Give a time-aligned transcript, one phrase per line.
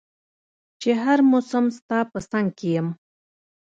[0.81, 2.87] چي هر مسم ستا په څنګ کي يم